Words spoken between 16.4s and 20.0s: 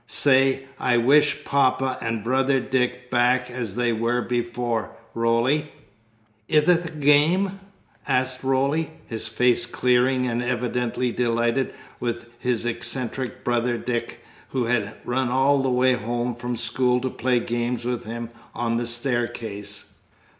school to play games with him on the staircase.